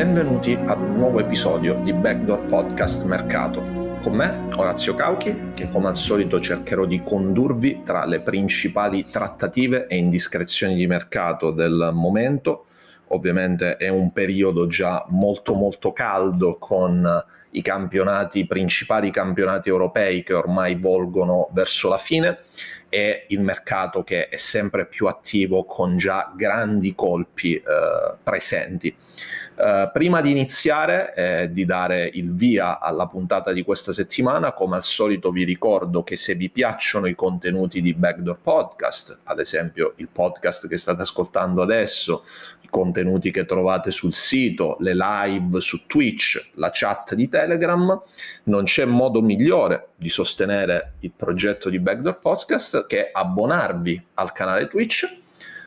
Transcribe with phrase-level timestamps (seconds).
[0.00, 3.60] Benvenuti ad un nuovo episodio di Backdoor Podcast Mercato.
[4.00, 9.88] Con me, Orazio Cauchi, che come al solito cercherò di condurvi tra le principali trattative
[9.88, 12.64] e indiscrezioni di mercato del momento.
[13.08, 17.06] Ovviamente è un periodo già molto molto caldo con
[17.52, 22.38] i campionati, i principali campionati europei che ormai volgono verso la fine
[22.88, 27.62] e il mercato che è sempre più attivo con già grandi colpi eh,
[28.22, 28.94] presenti.
[29.60, 34.76] Uh, prima di iniziare eh, di dare il via alla puntata di questa settimana, come
[34.76, 39.92] al solito vi ricordo che se vi piacciono i contenuti di Backdoor Podcast, ad esempio
[39.96, 42.24] il podcast che state ascoltando adesso,
[42.70, 48.00] contenuti che trovate sul sito, le live su Twitch, la chat di Telegram,
[48.44, 54.68] non c'è modo migliore di sostenere il progetto di Backdoor Podcast che abbonarvi al canale
[54.68, 55.18] Twitch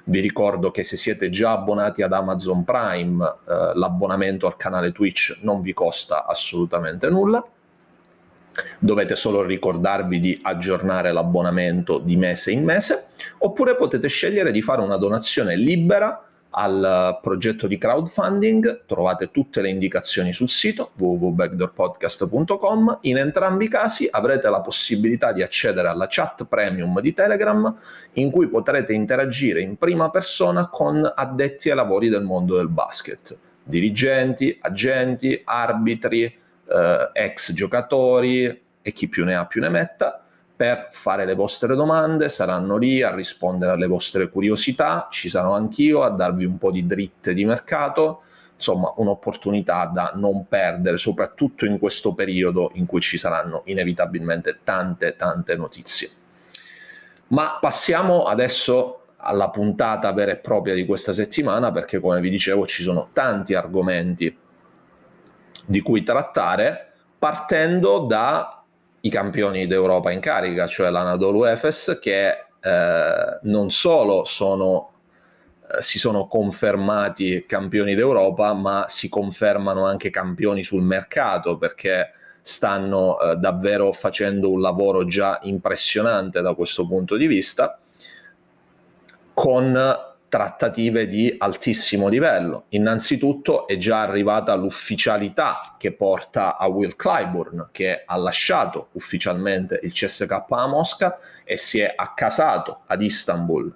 [0.05, 5.39] vi ricordo che se siete già abbonati ad Amazon Prime, eh, l'abbonamento al canale Twitch
[5.41, 7.43] non vi costa assolutamente nulla.
[8.79, 13.07] Dovete solo ricordarvi di aggiornare l'abbonamento di mese in mese,
[13.39, 19.69] oppure potete scegliere di fare una donazione libera al progetto di crowdfunding, trovate tutte le
[19.69, 22.99] indicazioni sul sito www.backdoorpodcast.com.
[23.01, 27.75] In entrambi i casi avrete la possibilità di accedere alla chat premium di Telegram
[28.13, 33.37] in cui potrete interagire in prima persona con addetti ai lavori del mondo del basket,
[33.63, 40.22] dirigenti, agenti, arbitri, eh, ex giocatori e chi più ne ha più ne metta
[40.55, 46.03] per fare le vostre domande, saranno lì a rispondere alle vostre curiosità, ci sarò anch'io
[46.03, 48.21] a darvi un po' di dritte di mercato,
[48.55, 55.15] insomma un'opportunità da non perdere, soprattutto in questo periodo in cui ci saranno inevitabilmente tante
[55.15, 56.09] tante notizie.
[57.27, 62.65] Ma passiamo adesso alla puntata vera e propria di questa settimana perché come vi dicevo
[62.65, 64.37] ci sono tanti argomenti
[65.65, 68.62] di cui trattare partendo da
[69.05, 74.93] i campioni d'Europa in carica, cioè l'Anadolu Efes, che eh, non solo sono,
[75.69, 82.11] eh, si sono confermati campioni d'Europa, ma si confermano anche campioni sul mercato perché
[82.41, 87.77] stanno eh, davvero facendo un lavoro già impressionante da questo punto di vista,
[89.33, 92.65] con trattative di altissimo livello.
[92.69, 99.91] Innanzitutto è già arrivata l'ufficialità che porta a Will Clyburn, che ha lasciato ufficialmente il
[99.91, 103.71] CSK a Mosca e si è accasato ad Istanbul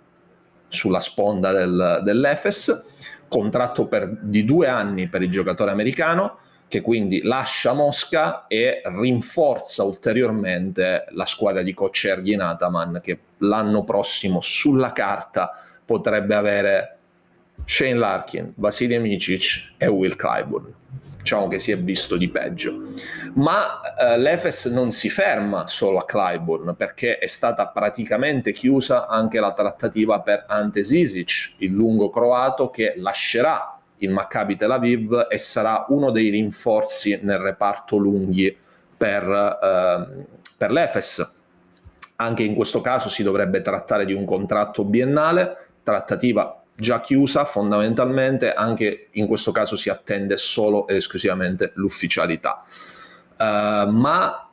[0.68, 2.86] sulla sponda del, dell'Efes,
[3.28, 9.84] contratto per, di due anni per il giocatore americano, che quindi lascia Mosca e rinforza
[9.84, 16.98] ulteriormente la squadra di coach Ergin Ataman, che l'anno prossimo sulla carta potrebbe avere
[17.64, 20.74] Shane Larkin, Vasily Micic e Will Clyburn.
[21.18, 22.94] Diciamo che si è visto di peggio.
[23.36, 29.40] Ma eh, l'Efes non si ferma solo a Clyburn perché è stata praticamente chiusa anche
[29.40, 35.38] la trattativa per Ante Zisic, il lungo croato che lascerà il Maccabi Tel Aviv e
[35.38, 38.56] sarà uno dei rinforzi nel reparto lunghi
[38.96, 40.26] per, eh,
[40.58, 41.36] per l'Efes.
[42.20, 48.54] Anche in questo caso si dovrebbe trattare di un contratto biennale trattativa già chiusa fondamentalmente,
[48.54, 52.64] anche in questo caso si attende solo ed esclusivamente l'ufficialità.
[53.40, 54.50] Uh, ma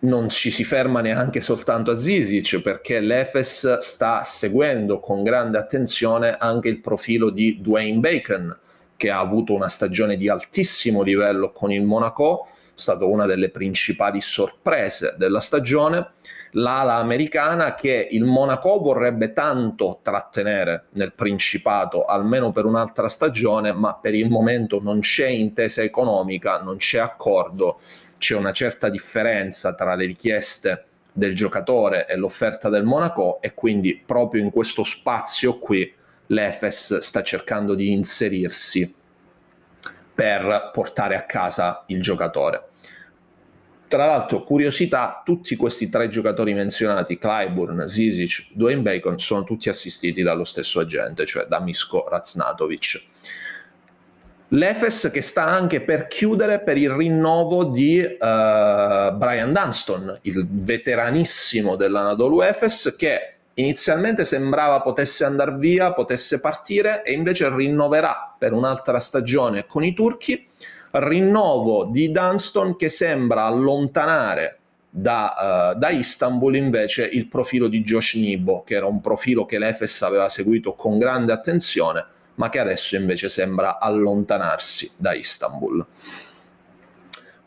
[0.00, 6.36] non ci si ferma neanche soltanto a Zisic perché l'Efes sta seguendo con grande attenzione
[6.38, 8.58] anche il profilo di Dwayne Bacon
[8.96, 13.50] che ha avuto una stagione di altissimo livello con il Monaco, è stata una delle
[13.50, 16.10] principali sorprese della stagione,
[16.52, 23.94] l'ala americana che il Monaco vorrebbe tanto trattenere nel Principato, almeno per un'altra stagione, ma
[23.94, 27.80] per il momento non c'è intesa economica, non c'è accordo,
[28.18, 34.02] c'è una certa differenza tra le richieste del giocatore e l'offerta del Monaco e quindi
[34.04, 35.90] proprio in questo spazio qui
[36.28, 38.94] l'Efes sta cercando di inserirsi
[40.14, 42.68] per portare a casa il giocatore.
[43.88, 50.22] Tra l'altro, curiosità, tutti questi tre giocatori menzionati, Clyburn, Zizic, Dwayne Bacon, sono tutti assistiti
[50.22, 53.02] dallo stesso agente, cioè da Misko Raznatovic.
[54.48, 61.76] L'Efes che sta anche per chiudere per il rinnovo di uh, Brian Dunston, il veteranissimo
[61.76, 68.98] dell'Anadolu Efes, che inizialmente sembrava potesse andare via, potesse partire e invece rinnoverà per un'altra
[69.00, 70.46] stagione con i turchi
[70.92, 74.58] rinnovo di Dunston che sembra allontanare
[74.88, 79.58] da, uh, da, Istanbul invece il profilo di Josh Nibo, che era un profilo che
[79.58, 82.04] l'Efes aveva seguito con grande attenzione,
[82.36, 85.84] ma che adesso invece sembra allontanarsi da Istanbul.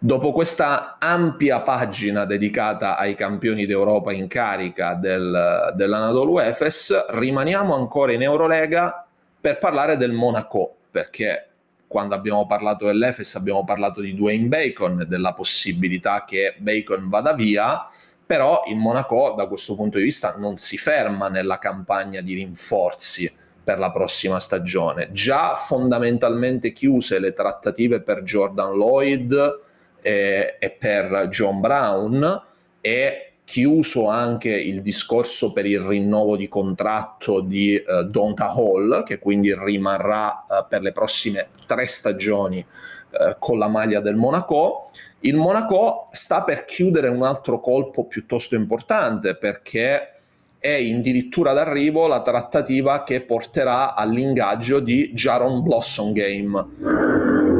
[0.01, 8.13] Dopo questa ampia pagina dedicata ai campioni d'Europa in carica del, dell'Anadolu Efes, rimaniamo ancora
[8.13, 9.05] in Eurolega
[9.41, 11.49] per parlare del Monaco, perché
[11.85, 17.85] quando abbiamo parlato dell'Efes abbiamo parlato di Dwayne Bacon, della possibilità che Bacon vada via,
[18.25, 23.29] però il Monaco da questo punto di vista non si ferma nella campagna di rinforzi
[23.61, 25.11] per la prossima stagione.
[25.11, 29.67] Già fondamentalmente chiuse le trattative per Jordan Lloyd
[30.01, 32.43] e, e per John Brown
[32.81, 39.17] e chiuso anche il discorso per il rinnovo di contratto di uh, Donta Hall, che
[39.17, 44.91] quindi rimarrà uh, per le prossime tre stagioni uh, con la maglia del Monaco.
[45.21, 50.13] Il Monaco sta per chiudere un altro colpo piuttosto importante perché
[50.59, 56.67] è addirittura d'arrivo la trattativa che porterà all'ingaggio di Jaron Blossom Game,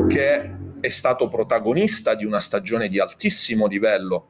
[0.08, 4.28] che è stato protagonista di una stagione di altissimo livello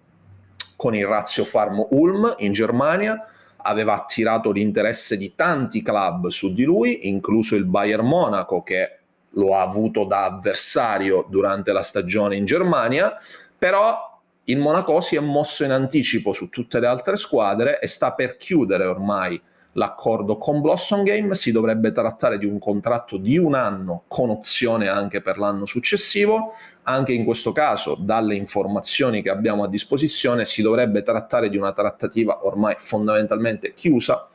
[0.75, 3.25] con il Razio Farm Ulm in Germania,
[3.57, 8.99] aveva attirato l'interesse di tanti club su di lui, incluso il Bayern Monaco che
[9.31, 13.15] lo ha avuto da avversario durante la stagione in Germania,
[13.57, 18.13] però il Monaco si è mosso in anticipo su tutte le altre squadre e sta
[18.13, 19.39] per chiudere ormai
[19.79, 24.89] l'accordo con Blossom Game, si dovrebbe trattare di un contratto di un anno con opzione
[24.89, 26.53] anche per l'anno successivo,
[26.83, 31.71] anche in questo caso dalle informazioni che abbiamo a disposizione si dovrebbe trattare di una
[31.71, 34.27] trattativa ormai fondamentalmente chiusa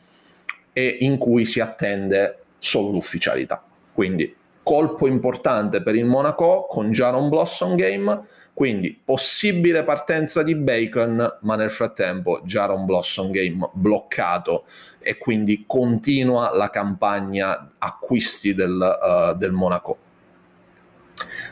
[0.72, 3.62] e in cui si attende solo l'ufficialità.
[3.92, 8.22] Quindi colpo importante per il Monaco con Jaron Blossom Game
[8.54, 14.64] quindi possibile partenza di Bacon, ma nel frattempo Jaron Blossom Game bloccato
[15.00, 19.98] e quindi continua la campagna acquisti del, uh, del Monaco.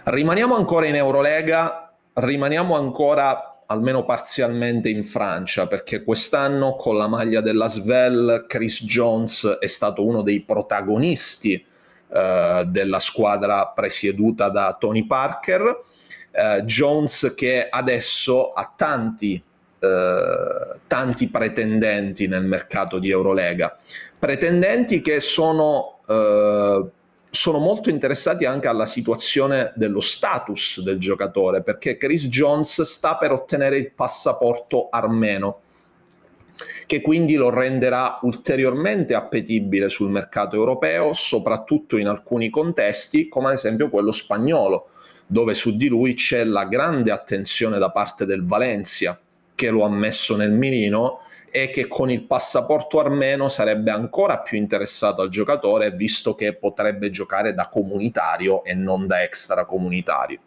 [0.05, 7.41] Rimaniamo ancora in Eurolega, rimaniamo ancora almeno parzialmente in Francia, perché quest'anno con la maglia
[7.41, 11.65] della Svel Chris Jones è stato uno dei protagonisti
[12.09, 15.81] uh, della squadra presieduta da Tony Parker
[16.33, 19.43] eh, Jones che adesso ha tanti,
[19.79, 23.77] eh, tanti pretendenti nel mercato di Eurolega,
[24.19, 26.85] pretendenti che sono, eh,
[27.31, 33.33] sono molto interessati anche alla situazione dello status del giocatore, perché Chris Jones sta per
[33.33, 35.61] ottenere il passaporto armeno
[36.87, 43.55] che quindi lo renderà ulteriormente appetibile sul mercato europeo, soprattutto in alcuni contesti, come ad
[43.55, 44.89] esempio quello spagnolo,
[45.33, 49.19] dove su di lui c'è la grande attenzione da parte del Valencia,
[49.55, 51.21] che lo ha messo nel mirino
[51.51, 57.11] e che con il passaporto armeno sarebbe ancora più interessato al giocatore, visto che potrebbe
[57.11, 60.41] giocare da comunitario e non da extracomunitario.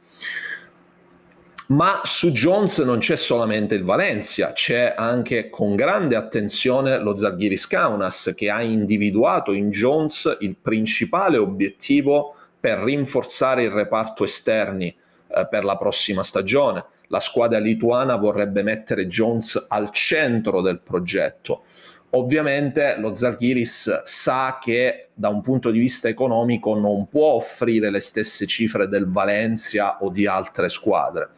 [1.67, 7.65] Ma su Jones non c'è solamente il Valencia, c'è anche con grande attenzione lo Zalgiris
[7.65, 15.47] Kaunas che ha individuato in Jones il principale obiettivo per rinforzare il reparto esterni eh,
[15.47, 16.83] per la prossima stagione.
[17.09, 21.65] La squadra lituana vorrebbe mettere Jones al centro del progetto.
[22.09, 27.99] Ovviamente lo Zalgiris sa che da un punto di vista economico non può offrire le
[27.99, 31.29] stesse cifre del Valencia o di altre squadre,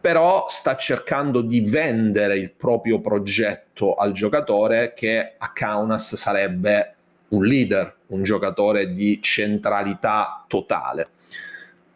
[0.00, 6.97] però sta cercando di vendere il proprio progetto al giocatore che a Kaunas sarebbe
[7.30, 11.08] un leader, un giocatore di centralità totale.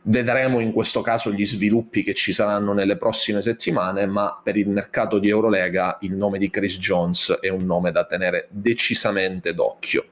[0.04, 4.68] Vedremo in questo caso gli sviluppi che ci saranno nelle prossime settimane, ma per il
[4.68, 10.06] mercato di Eurolega il nome di Chris Jones è un nome da tenere decisamente d'occhio.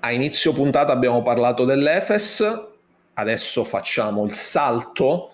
[0.00, 2.42] A inizio puntata abbiamo parlato dell'Efes,
[3.14, 5.30] adesso facciamo il salto,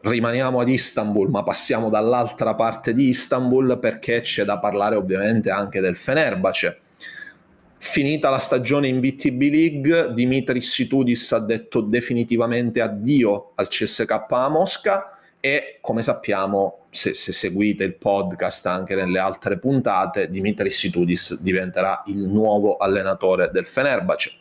[0.00, 5.80] rimaniamo ad Istanbul, ma passiamo dall'altra parte di Istanbul perché c'è da parlare ovviamente anche
[5.80, 6.80] del Fenerbahce
[7.88, 14.48] Finita la stagione in VTB League, Dimitris Situdis ha detto definitivamente addio al CSK a
[14.50, 21.40] Mosca e come sappiamo, se, se, seguite il podcast anche nelle altre puntate, Dimitris Situdis
[21.40, 24.32] diventerà il nuovo allenatore del Fenerbahce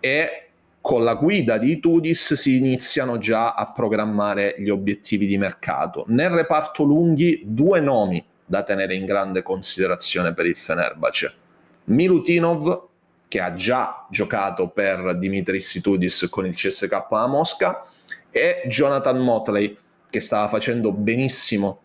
[0.00, 0.48] e
[0.80, 6.04] con la guida di Tudis si iniziano già a programmare gli obiettivi di mercato.
[6.08, 11.46] Nel reparto lunghi due nomi da tenere in grande considerazione per il Fenerbahce
[11.88, 12.86] Milutinov
[13.28, 17.84] che ha già giocato per Dimitris Situdis con il CSK a Mosca
[18.30, 19.76] e Jonathan Motley
[20.08, 21.80] che stava facendo benissimo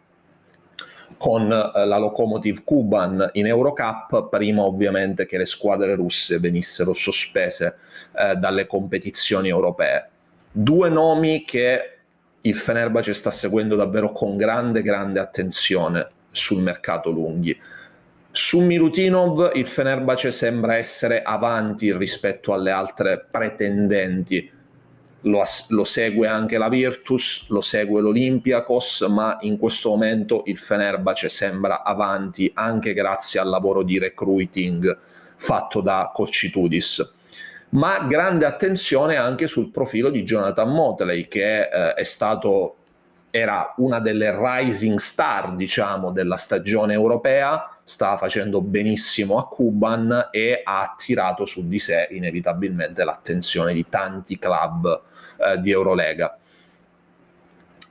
[1.17, 7.77] con eh, la Lokomotiv Kuban in Eurocup, prima ovviamente che le squadre russe venissero sospese
[8.17, 10.09] eh, dalle competizioni europee.
[10.51, 11.97] Due nomi che
[12.41, 17.57] il Fenerbahce sta seguendo davvero con grande, grande attenzione sul mercato lunghi.
[18.35, 24.49] Su Milutinov il Fenerbahce sembra essere avanti rispetto alle altre pretendenti.
[25.21, 31.29] Lo, lo, segue anche la Virtus, lo segue l'Olympiakos, ma in questo momento il Fenerbahce
[31.29, 34.97] sembra avanti anche grazie al lavoro di recruiting
[35.37, 37.13] fatto da Cocitudis.
[37.69, 42.77] Ma grande attenzione anche sul profilo di Jonathan Motley, che eh, è stato
[43.29, 50.61] era una delle rising star, diciamo, della stagione europea stava facendo benissimo a Kuban e
[50.63, 55.01] ha attirato su di sé inevitabilmente l'attenzione di tanti club
[55.37, 56.37] eh, di Eurolega.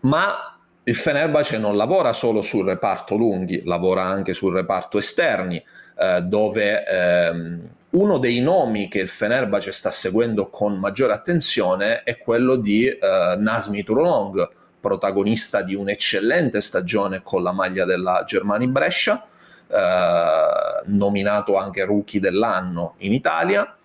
[0.01, 5.63] Ma il Fenerbahce non lavora solo sul reparto lunghi, lavora anche sul reparto esterni,
[5.99, 12.17] eh, dove ehm, uno dei nomi che il Fenerbahce sta seguendo con maggiore attenzione è
[12.17, 12.99] quello di eh,
[13.37, 14.49] Nasmi Turlong,
[14.81, 19.25] protagonista di un'eccellente stagione con la maglia della Germani Brescia,
[19.73, 23.77] eh, nominato anche rookie dell'anno in Italia.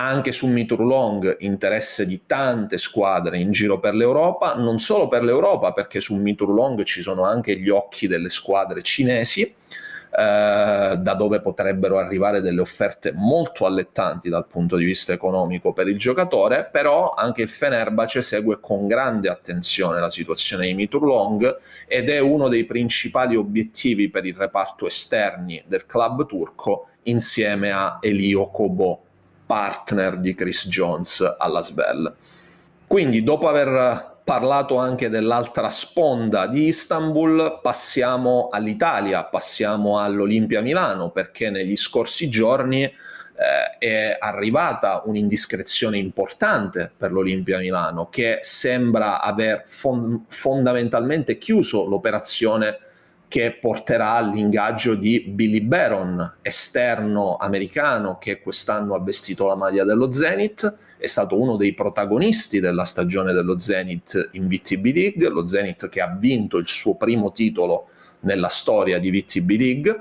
[0.00, 5.72] Anche su Miturlong interesse di tante squadre in giro per l'Europa, non solo per l'Europa,
[5.72, 9.54] perché su Miturlong ci sono anche gli occhi delle squadre cinesi
[10.18, 15.96] da dove potrebbero arrivare delle offerte molto allettanti dal punto di vista economico per il
[15.96, 22.18] giocatore, però anche il Fenerbahce segue con grande attenzione la situazione di Miturlong ed è
[22.18, 29.02] uno dei principali obiettivi per il reparto esterni del club turco insieme a Elio Kobo,
[29.46, 32.12] partner di Chris Jones alla Svel.
[32.88, 41.48] Quindi dopo aver parlato anche dell'altra sponda di Istanbul, passiamo all'Italia, passiamo all'Olimpia Milano, perché
[41.48, 42.92] negli scorsi giorni eh,
[43.78, 52.80] è arrivata un'indiscrezione importante per l'Olimpia Milano, che sembra aver fond- fondamentalmente chiuso l'operazione
[53.28, 60.10] che porterà all'ingaggio di Billy Baron, esterno americano che quest'anno ha vestito la maglia dello
[60.10, 65.88] Zenith, è stato uno dei protagonisti della stagione dello Zenith in VTB League, lo Zenith
[65.90, 67.88] che ha vinto il suo primo titolo
[68.20, 70.00] nella storia di VTB League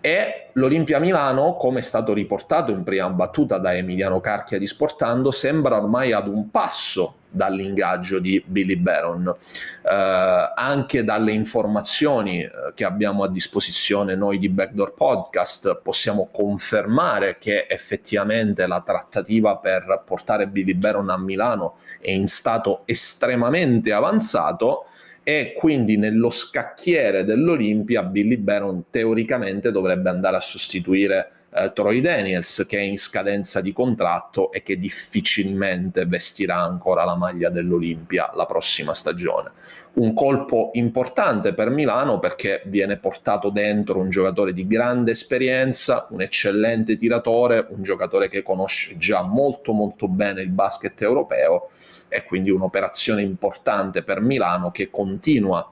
[0.00, 5.32] e l'Olimpia Milano, come è stato riportato in prima battuta da Emiliano Carchia di Sportando,
[5.32, 9.28] sembra ormai ad un passo dall'ingaggio di Billy Baron.
[9.28, 17.36] Eh, anche dalle informazioni eh, che abbiamo a disposizione noi di Backdoor Podcast possiamo confermare
[17.38, 24.86] che effettivamente la trattativa per portare Billy Baron a Milano è in stato estremamente avanzato
[25.22, 32.66] e quindi nello scacchiere dell'Olimpia Billy Baron teoricamente dovrebbe andare a sostituire eh, Troy Daniels
[32.68, 38.46] che è in scadenza di contratto e che difficilmente vestirà ancora la maglia dell'Olimpia la
[38.46, 39.52] prossima stagione.
[39.94, 46.20] Un colpo importante per Milano perché viene portato dentro un giocatore di grande esperienza, un
[46.20, 51.70] eccellente tiratore, un giocatore che conosce già molto molto bene il basket europeo
[52.08, 55.70] e quindi un'operazione importante per Milano che continua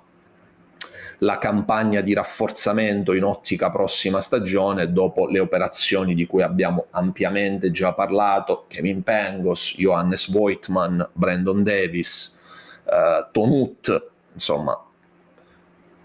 [1.19, 7.71] la campagna di rafforzamento in ottica prossima stagione dopo le operazioni di cui abbiamo ampiamente
[7.71, 12.39] già parlato, Kevin Pengos, Johannes Voigtman, Brandon Davis,
[12.85, 14.79] eh, Tonut, insomma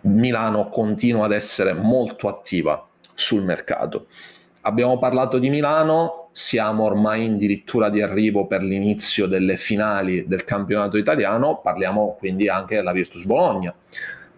[0.02, 4.08] Milano continua ad essere molto attiva sul mercato.
[4.62, 10.98] Abbiamo parlato di Milano, siamo ormai addirittura di arrivo per l'inizio delle finali del campionato
[10.98, 13.74] italiano, parliamo quindi anche della Virtus Bologna,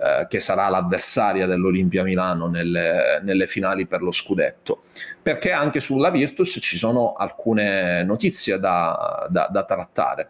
[0.04, 4.82] eh, che sarà l'avversaria dell'Olimpia Milano nelle, nelle, finali per lo scudetto,
[5.22, 10.30] perché anche sulla Virtus ci sono alcune notizie da, da, da trattare.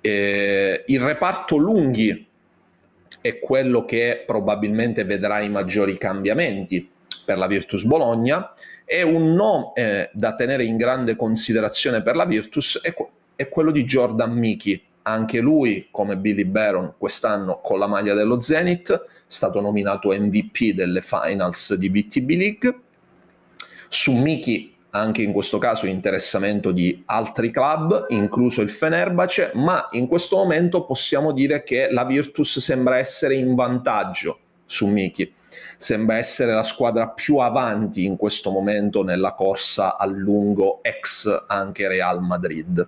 [0.00, 2.24] Eh, il reparto lunghi
[3.20, 6.88] è quello che probabilmente vedrà i maggiori cambiamenti
[7.24, 12.26] per la Virtus Bologna e un nome eh, da tenere in grande considerazione per la
[12.26, 12.94] Virtus è,
[13.34, 14.80] è quello di Jordan Miki.
[15.02, 20.74] Anche lui, come Billy Baron, quest'anno con la maglia dello Zenith, è stato nominato MVP
[20.74, 22.80] delle finals di VTB League.
[23.88, 30.08] Su Miki anche in questo caso interessamento di altri club, incluso il Fenerbahce, ma in
[30.08, 35.32] questo momento possiamo dire che la Virtus sembra essere in vantaggio su Miki
[35.76, 41.88] sembra essere la squadra più avanti in questo momento nella corsa a lungo ex anche
[41.88, 42.86] Real Madrid.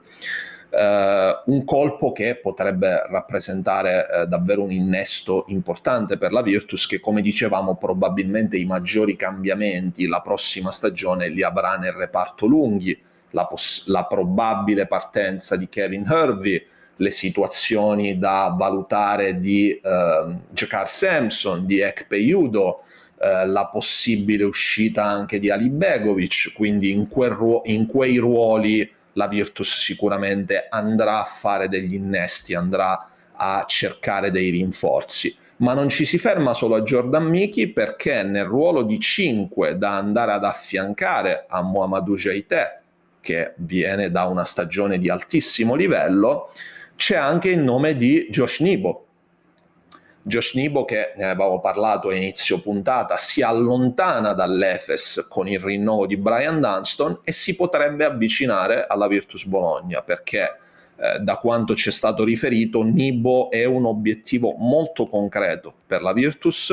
[0.73, 6.99] Uh, un colpo che potrebbe rappresentare uh, davvero un innesto importante per la Virtus che
[6.99, 12.99] come dicevamo probabilmente i maggiori cambiamenti la prossima stagione li avrà nel reparto lunghi,
[13.33, 16.65] la, poss- la probabile partenza di Kevin Hervey,
[16.97, 22.81] le situazioni da valutare di uh, Jakar Sampson, di Ekpe Judo,
[23.17, 28.91] uh, la possibile uscita anche di Ali Begovic, quindi in, quel ruo- in quei ruoli
[29.15, 35.37] la Virtus sicuramente andrà a fare degli innesti, andrà a cercare dei rinforzi.
[35.57, 39.97] Ma non ci si ferma solo a Jordan Miki perché nel ruolo di 5 da
[39.97, 42.81] andare ad affiancare a Muhammadu Jaite,
[43.21, 46.51] che viene da una stagione di altissimo livello,
[46.97, 49.07] c'è anche il nome di Josh Nibo.
[50.23, 56.07] Josh Nibo, che ne avevamo parlato a inizio puntata, si allontana dall'Efes con il rinnovo
[56.07, 60.57] di Brian Dunston e si potrebbe avvicinare alla Virtus Bologna perché
[60.97, 66.13] eh, da quanto ci è stato riferito Nibo è un obiettivo molto concreto per la
[66.13, 66.73] Virtus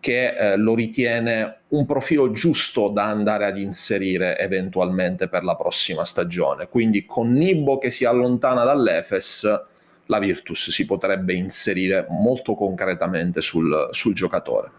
[0.00, 6.04] che eh, lo ritiene un profilo giusto da andare ad inserire eventualmente per la prossima
[6.04, 6.68] stagione.
[6.68, 9.64] Quindi con Nibo che si allontana dall'Efes,
[10.08, 14.70] la Virtus si potrebbe inserire molto concretamente sul, sul giocatore.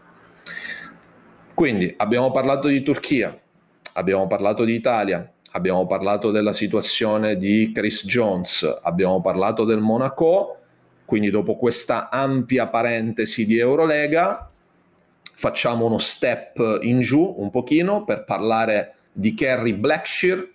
[1.53, 3.37] Quindi abbiamo parlato di Turchia,
[3.93, 10.57] abbiamo parlato di Italia, abbiamo parlato della situazione di Chris Jones, abbiamo parlato del Monaco,
[11.05, 14.49] quindi dopo questa ampia parentesi di Eurolega
[15.33, 20.47] facciamo uno step in giù un pochino per parlare di Kerry Blackshear,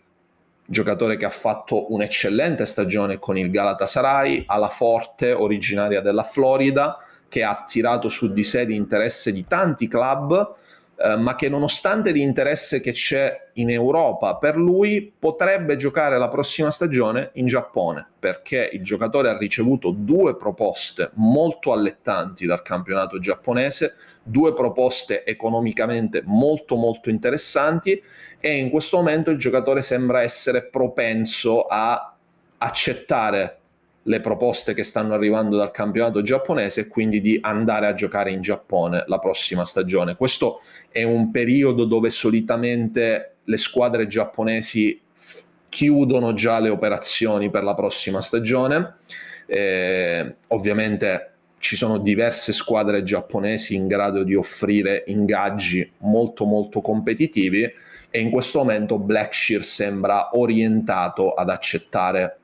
[0.67, 6.97] giocatore che ha fatto un'eccellente stagione con il Galatasaray, alla forte, originaria della Florida,
[7.29, 10.55] che ha attirato su di sé l'interesse di tanti club
[10.97, 16.71] eh, ma che nonostante l'interesse che c'è in Europa per lui potrebbe giocare la prossima
[16.71, 23.95] stagione in Giappone perché il giocatore ha ricevuto due proposte molto allettanti dal campionato giapponese,
[24.23, 28.01] due proposte economicamente molto molto interessanti
[28.39, 32.15] e in questo momento il giocatore sembra essere propenso a
[32.59, 33.59] accettare
[34.05, 38.41] le proposte che stanno arrivando dal campionato giapponese e quindi di andare a giocare in
[38.41, 40.17] Giappone la prossima stagione.
[40.17, 45.01] Questo è un periodo dove solitamente le squadre giapponesi
[45.69, 48.95] chiudono già le operazioni per la prossima stagione.
[49.47, 57.63] Eh, ovviamente ci sono diverse squadre giapponesi in grado di offrire ingaggi molto molto competitivi
[58.11, 62.39] e in questo momento Blackshear sembra orientato ad accettare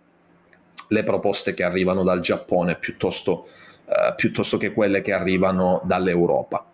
[0.91, 3.47] le proposte che arrivano dal Giappone piuttosto,
[3.87, 6.65] eh, piuttosto che quelle che arrivano dall'Europa.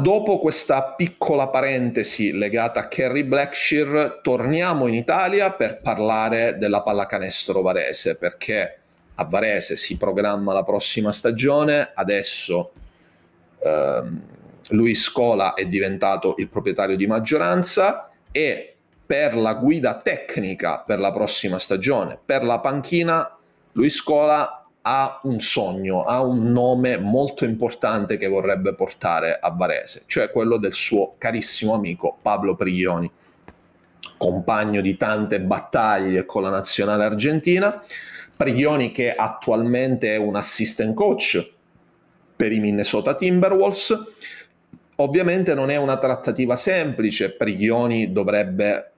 [0.00, 7.62] Dopo questa piccola parentesi legata a Kerry Blackshear, torniamo in Italia per parlare della pallacanestro
[7.62, 8.78] varese, perché
[9.14, 12.72] a Varese si programma la prossima stagione, adesso
[13.60, 14.22] ehm,
[14.70, 21.12] Luis Scola è diventato il proprietario di maggioranza e per la guida tecnica per la
[21.12, 23.35] prossima stagione, per la panchina
[23.76, 30.04] lui Scola ha un sogno, ha un nome molto importante che vorrebbe portare a Varese,
[30.06, 33.10] cioè quello del suo carissimo amico Pablo Prigioni,
[34.16, 37.82] compagno di tante battaglie con la nazionale argentina.
[38.34, 41.52] Prigioni che attualmente è un assistant coach
[42.34, 44.04] per i Minnesota Timberwolves.
[44.96, 48.92] Ovviamente non è una trattativa semplice, Prigioni dovrebbe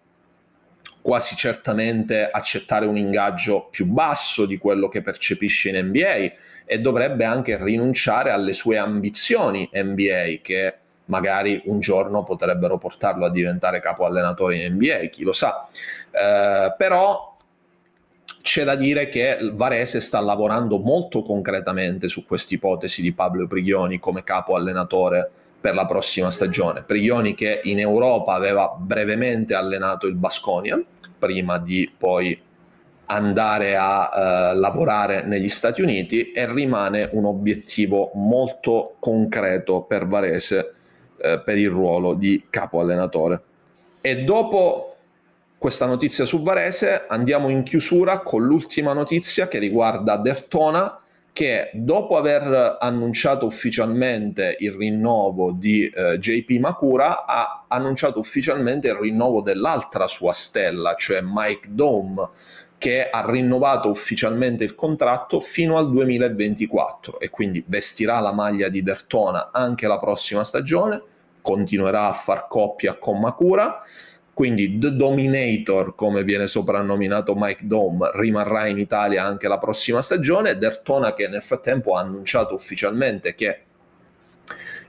[1.09, 6.33] quasi certamente accettare un ingaggio più basso di quello che percepisce in NBA
[6.66, 10.75] e dovrebbe anche rinunciare alle sue ambizioni NBA che
[11.07, 15.66] magari un giorno potrebbero portarlo a diventare capo allenatore in NBA, chi lo sa.
[16.11, 17.38] Eh, però
[18.42, 23.99] c'è da dire che Varese sta lavorando molto concretamente su questa ipotesi di Pablo Prigioni
[23.99, 26.83] come capo allenatore per la prossima stagione.
[26.83, 30.79] Prigioni che in Europa aveva brevemente allenato il Basconia
[31.18, 32.40] prima di poi
[33.11, 34.11] andare a
[34.52, 40.74] eh, lavorare negli Stati Uniti e rimane un obiettivo molto concreto per Varese
[41.20, 43.42] eh, per il ruolo di capo allenatore.
[44.00, 44.96] E dopo
[45.59, 50.97] questa notizia su Varese andiamo in chiusura con l'ultima notizia che riguarda Dertona
[51.38, 58.94] che dopo aver annunciato ufficialmente il rinnovo di eh, JP Makura ha annunciato ufficialmente il
[58.94, 62.31] rinnovo dell'altra sua stella, cioè Mike Dome,
[62.77, 68.83] che ha rinnovato ufficialmente il contratto fino al 2024 e quindi vestirà la maglia di
[68.83, 71.01] Dertona anche la prossima stagione,
[71.40, 73.79] continuerà a far coppia con Makura.
[74.38, 80.57] Quindi The Dominator, come viene soprannominato Mike Dome, rimarrà in Italia anche la prossima stagione.
[80.57, 83.62] Dertona che nel frattempo ha annunciato ufficialmente che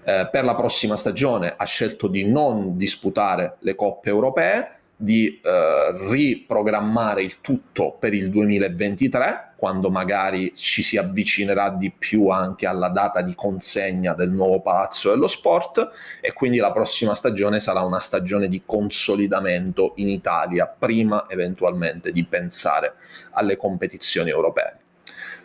[0.04, 5.98] eh, per la prossima stagione ha scelto di non disputare le coppe europee, di eh,
[6.10, 12.90] riprogrammare il tutto per il 2023, quando magari ci si avvicinerà di più anche alla
[12.90, 18.02] data di consegna del nuovo Palazzo dello Sport e quindi la prossima stagione sarà una
[18.02, 22.96] stagione di consolidamento in Italia, prima eventualmente di pensare
[23.32, 24.80] alle competizioni europee.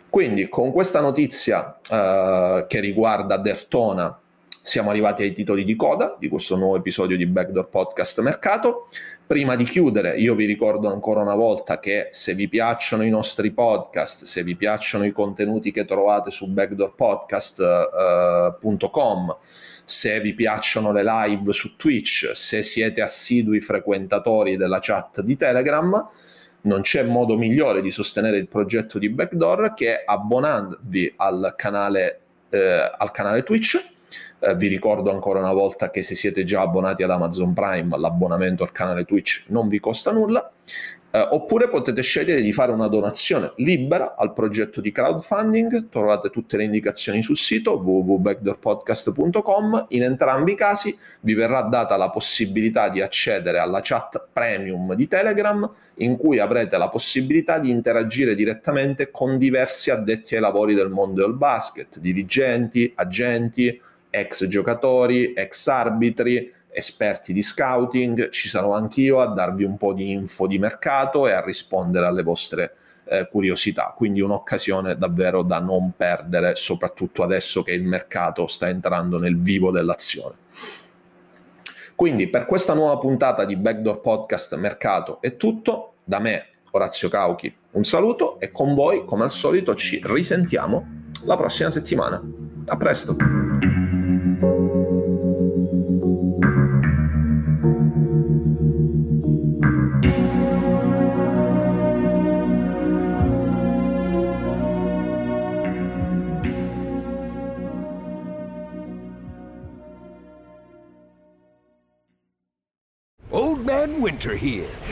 [0.09, 4.19] Quindi con questa notizia eh, che riguarda Dertona
[4.65, 8.87] siamo arrivati ai titoli di coda di questo nuovo episodio di Backdoor Podcast Mercato.
[9.27, 13.49] Prima di chiudere, io vi ricordo ancora una volta che se vi piacciono i nostri
[13.49, 19.37] podcast, se vi piacciono i contenuti che trovate su backdoorpodcast.com, uh,
[19.83, 26.07] se vi piacciono le live su Twitch, se siete assidui frequentatori della chat di Telegram,
[26.61, 32.91] non c'è modo migliore di sostenere il progetto di Backdoor che abbonarvi al canale, eh,
[32.95, 33.93] al canale Twitch
[34.39, 38.63] eh, vi ricordo ancora una volta che se siete già abbonati ad Amazon Prime, l'abbonamento
[38.63, 40.51] al canale Twitch non vi costa nulla.
[41.15, 45.87] Eh, oppure potete scegliere di fare una donazione libera al progetto di crowdfunding.
[45.87, 49.85] Trovate tutte le indicazioni sul sito www.backdoorpodcast.com.
[49.89, 55.07] In entrambi i casi vi verrà data la possibilità di accedere alla chat premium di
[55.07, 60.89] Telegram in cui avrete la possibilità di interagire direttamente con diversi addetti ai lavori del
[60.89, 63.81] mondo del basket, dirigenti, agenti,
[64.15, 70.11] ex giocatori, ex arbitri, esperti di scouting, ci sarò anch'io a darvi un po' di
[70.11, 72.75] info di mercato e a rispondere alle vostre
[73.05, 73.93] eh, curiosità.
[73.95, 79.71] Quindi un'occasione davvero da non perdere, soprattutto adesso che il mercato sta entrando nel vivo
[79.71, 80.35] dell'azione.
[81.95, 85.93] Quindi per questa nuova puntata di Backdoor Podcast Mercato è tutto.
[86.03, 91.35] Da me, Orazio Cauchi, un saluto e con voi, come al solito, ci risentiamo la
[91.35, 92.21] prossima settimana.
[92.67, 93.84] A presto!